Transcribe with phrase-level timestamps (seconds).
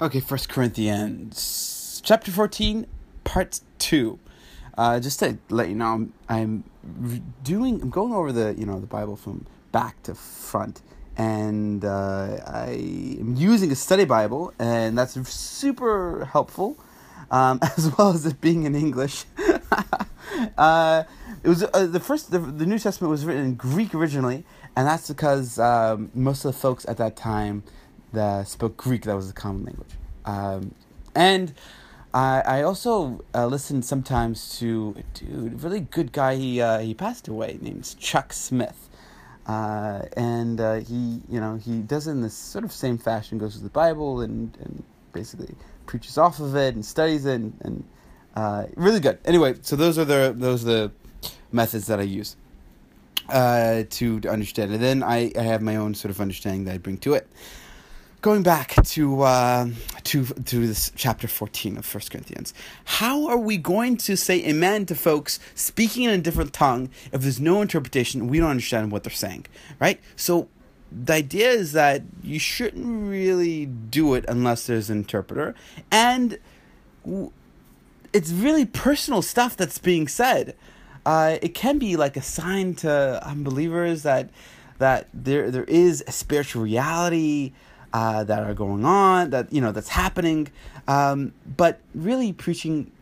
[0.00, 2.86] Okay, First Corinthians chapter fourteen,
[3.24, 4.20] part two.
[4.76, 6.64] Uh, just to let you know, I'm, I'm
[7.42, 10.82] doing, I'm going over the you know the Bible from back to front,
[11.16, 16.78] and uh, I am using a study Bible, and that's super helpful,
[17.32, 19.24] um, as well as it being in English.
[20.56, 21.02] uh,
[21.42, 24.44] it was uh, the first, the, the New Testament was written in Greek originally,
[24.76, 27.64] and that's because um, most of the folks at that time
[28.12, 29.04] that spoke Greek.
[29.04, 29.90] That was the common language.
[30.24, 30.74] Um,
[31.14, 31.54] and
[32.12, 36.36] I, I also uh, listened sometimes to a dude, really good guy.
[36.36, 37.58] He uh, he passed away.
[37.60, 38.88] Named Chuck Smith,
[39.46, 43.38] uh, and uh, he you know he does it in this sort of same fashion.
[43.38, 44.82] Goes to the Bible and and
[45.12, 45.54] basically
[45.86, 47.84] preaches off of it and studies it and, and
[48.36, 49.18] uh, really good.
[49.24, 50.92] Anyway, so those are the those are the
[51.50, 52.36] methods that I use
[53.28, 54.72] uh, to, to understand.
[54.72, 57.28] And then I, I have my own sort of understanding that I bring to it
[58.20, 59.68] going back to uh,
[60.04, 62.52] to to this chapter 14 of First Corinthians
[62.84, 67.22] how are we going to say amen to folks speaking in a different tongue if
[67.22, 68.28] there's no interpretation?
[68.28, 69.46] We don't understand what they're saying
[69.78, 70.00] right?
[70.16, 70.48] So
[70.90, 75.54] the idea is that you shouldn't really do it unless there's an interpreter.
[75.90, 76.38] And
[78.12, 80.56] it's really personal stuff that's being said.
[81.04, 84.30] Uh, it can be like a sign to unbelievers that
[84.78, 87.52] that there there is a spiritual reality
[87.98, 90.48] uh, that are going on, that you know that's happening.
[90.86, 92.92] Um, but really, preaching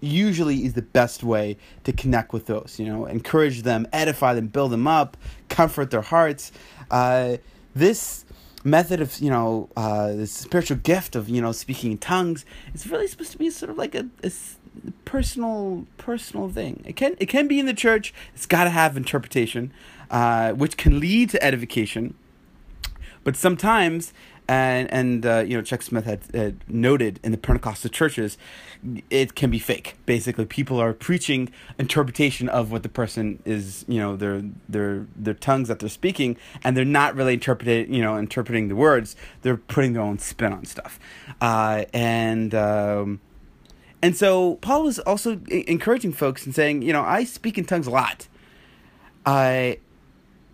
[0.00, 2.76] usually is the best way to connect with those.
[2.78, 5.16] You know, encourage them, edify them, build them up,
[5.48, 6.52] comfort their hearts.
[6.92, 7.38] Uh,
[7.74, 8.24] this
[8.62, 12.44] method of you know uh, this spiritual gift of you know speaking in tongues
[12.74, 14.30] it's really supposed to be sort of like a, a
[15.04, 18.96] personal personal thing it can it can be in the church it's got to have
[18.96, 19.72] interpretation
[20.10, 22.14] uh, which can lead to edification
[23.26, 24.12] but sometimes,
[24.48, 28.38] and and uh, you know, Chuck Smith had, had noted in the Pentecostal churches,
[29.10, 29.96] it can be fake.
[30.06, 35.34] Basically, people are preaching interpretation of what the person is, you know, their their their
[35.34, 39.16] tongues that they're speaking, and they're not really interpreting, you know, interpreting the words.
[39.42, 40.98] They're putting their own spin on stuff,
[41.40, 42.54] uh, and.
[42.54, 43.20] Um,
[44.02, 47.86] and so Paul was also encouraging folks and saying, you know, I speak in tongues
[47.86, 48.28] a lot.
[49.24, 49.78] I,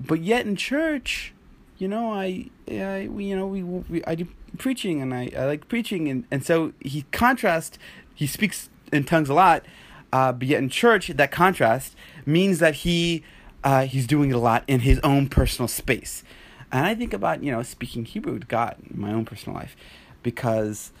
[0.00, 1.34] but yet in church,
[1.82, 5.66] you know, I, I you know, we, we I do preaching and I, I like
[5.66, 7.76] preaching and, and so he contrast
[8.14, 9.66] he speaks in tongues a lot,
[10.12, 13.24] uh, but yet in church that contrast means that he
[13.64, 16.22] uh, he's doing it a lot in his own personal space.
[16.70, 19.76] And I think about, you know, speaking Hebrew to God in my own personal life
[20.22, 20.92] because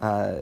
[0.00, 0.38] uh,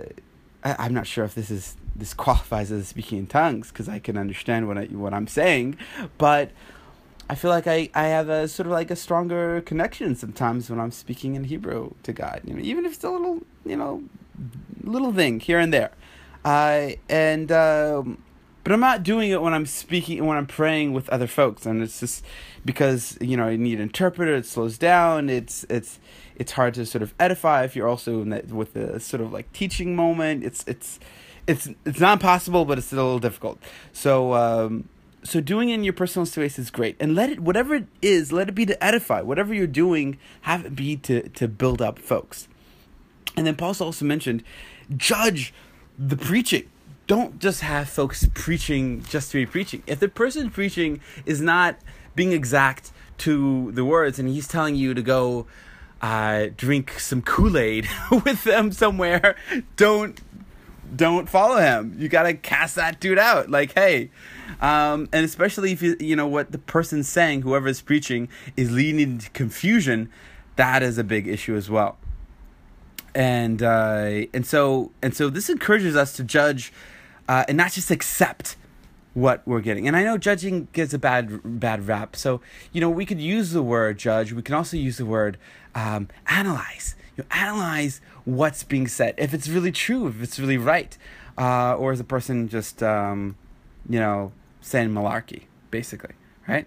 [0.63, 3.99] I, am not sure if this is this qualifies as speaking in tongues because I
[3.99, 5.77] can understand what I, what I'm saying,
[6.19, 6.53] but
[7.31, 10.81] I feel like I, I have a sort of like a stronger connection sometimes when
[10.81, 12.41] I'm speaking in Hebrew to God.
[12.45, 14.03] You know, even if it's a little, you know,
[14.83, 15.91] little thing here and there.
[16.45, 18.23] Uh, and um,
[18.65, 21.83] but I'm not doing it when I'm speaking when I'm praying with other folks, and
[21.83, 22.25] it's just
[22.65, 24.35] because you know you need an interpreter.
[24.35, 25.29] It slows down.
[25.29, 25.99] It's it's
[26.37, 29.33] it's hard to sort of edify if you're also in that with a sort of
[29.33, 30.45] like teaching moment.
[30.45, 30.99] It's it's
[31.47, 33.59] it's it's not impossible, but it's a little difficult.
[33.93, 34.35] So.
[34.35, 34.89] Um,
[35.23, 36.97] so doing it in your personal space is great.
[37.01, 39.21] And let it whatever it is let it be to edify.
[39.21, 42.49] Whatever you're doing have it be to to build up folks.
[43.37, 44.43] And then paul also mentioned
[44.97, 45.53] judge
[45.99, 46.69] the preaching.
[47.07, 49.83] Don't just have folks preaching just to be preaching.
[49.87, 51.79] If the person preaching is not
[52.15, 55.47] being exact to the words and he's telling you to go
[56.01, 57.89] uh, drink some kool-aid
[58.25, 59.35] with them somewhere
[59.77, 60.21] don't
[60.95, 61.97] don't follow him.
[61.99, 63.51] You gotta cast that dude out.
[63.51, 64.11] Like, hey,
[64.61, 68.71] um, and especially if you you know what the person's saying, whoever is preaching is
[68.71, 70.11] leading to confusion,
[70.57, 71.99] that is a big issue as well.
[73.15, 76.73] And uh, and so and so this encourages us to judge,
[77.29, 78.57] uh, and not just accept
[79.15, 79.89] what we're getting.
[79.89, 82.17] And I know judging gets a bad bad rap.
[82.17, 82.41] So
[82.73, 84.33] you know we could use the word judge.
[84.33, 85.39] We can also use the word
[85.75, 90.97] um, analyze you analyze what's being said, if it's really true, if it's really right,
[91.37, 93.37] uh, or is the person just, um,
[93.89, 96.15] you know, saying malarkey, basically,
[96.47, 96.67] right?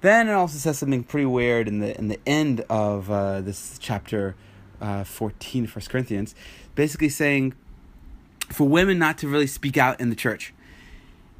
[0.00, 3.78] Then it also says something pretty weird in the in the end of uh, this
[3.78, 4.34] chapter
[4.80, 6.34] uh, 14 of 1 Corinthians,
[6.74, 7.54] basically saying
[8.50, 10.52] for women not to really speak out in the church.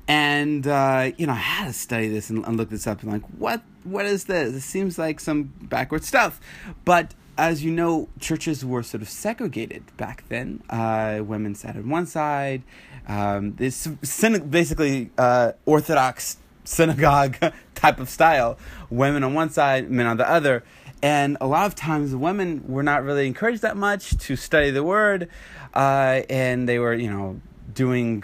[0.07, 3.13] And uh, you know, I had to study this and, and look this up and
[3.13, 4.55] like, what what is this?
[4.55, 6.41] It seems like some backward stuff.
[6.85, 10.63] But as you know, churches were sort of segregated back then.
[10.69, 12.63] Uh, women sat on one side.
[13.09, 17.37] Um, this basically uh, Orthodox synagogue
[17.75, 18.59] type of style.
[18.91, 20.63] Women on one side, men on the other.
[21.03, 24.85] And a lot of times, women were not really encouraged that much to study the
[24.85, 25.29] word,
[25.75, 27.41] uh, and they were, you know,
[27.75, 28.23] doing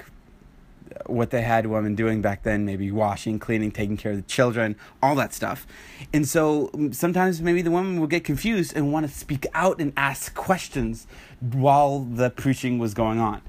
[1.06, 4.77] what they had women doing back then maybe washing cleaning taking care of the children
[5.03, 5.67] all that stuff
[6.12, 9.81] and so mm, sometimes maybe the women will get confused and want to speak out
[9.81, 11.06] and ask questions
[11.41, 13.41] while the preaching was going on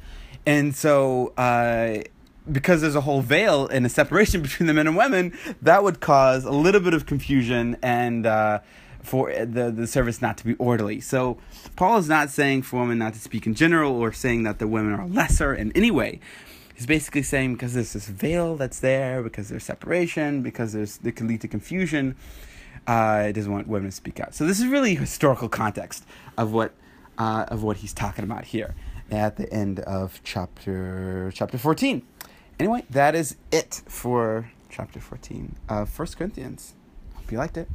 [0.46, 2.02] and so uh,
[2.52, 6.00] because there's a whole veil and a separation between the men and women that would
[6.00, 8.60] cause a little bit of confusion and uh,
[9.02, 11.00] for the, the service not to be orderly.
[11.00, 11.38] So,
[11.76, 14.68] Paul is not saying for women not to speak in general or saying that the
[14.68, 16.20] women are lesser in any way.
[16.80, 21.18] He's basically saying because there's this veil that's there, because there's separation, because there's it
[21.18, 22.16] can lead to confusion.
[22.88, 24.34] Uh, he doesn't want women to speak out.
[24.34, 26.06] So this is really historical context
[26.38, 26.72] of what
[27.18, 28.76] uh, of what he's talking about here
[29.12, 32.02] at the end of chapter chapter 14.
[32.58, 36.76] Anyway, that is it for chapter 14 of First Corinthians.
[37.16, 37.68] Hope you liked it.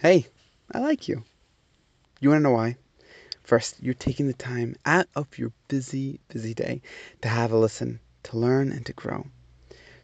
[0.00, 0.28] Hey,
[0.70, 1.24] I like you.
[2.20, 2.76] You want to know why?
[3.46, 6.82] First, you're taking the time out of your busy, busy day
[7.22, 9.24] to have a listen, to learn, and to grow.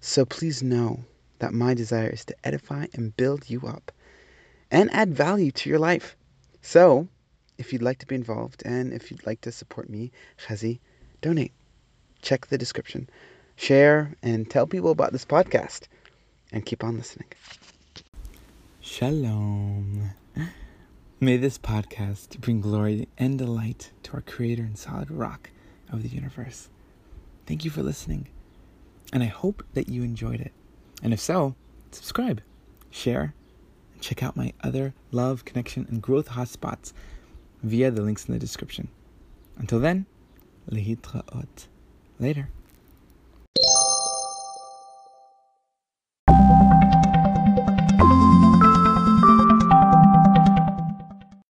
[0.00, 1.00] So please know
[1.40, 3.90] that my desire is to edify and build you up
[4.70, 6.14] and add value to your life.
[6.60, 7.08] So,
[7.58, 10.12] if you'd like to be involved and if you'd like to support me,
[10.46, 10.78] Chazi,
[11.20, 11.52] donate.
[12.22, 13.10] Check the description.
[13.56, 15.88] Share and tell people about this podcast.
[16.52, 17.26] And keep on listening.
[18.80, 20.12] Shalom.
[21.22, 25.50] May this podcast bring glory and delight to our Creator and solid rock
[25.88, 26.68] of the universe.
[27.46, 28.26] Thank you for listening,
[29.12, 30.50] and I hope that you enjoyed it.
[31.00, 31.54] And if so,
[31.92, 32.42] subscribe,
[32.90, 33.34] share,
[33.94, 36.92] and check out my other love, connection, and growth hotspots
[37.62, 38.88] via the links in the description.
[39.56, 40.06] Until then,
[40.68, 41.68] lehitraot.
[42.18, 42.48] Later.